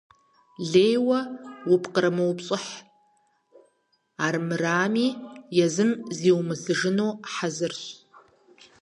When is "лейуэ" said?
0.71-1.19